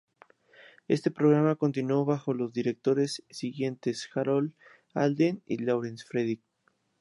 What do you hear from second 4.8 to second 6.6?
Alden y Laurence Fredrick.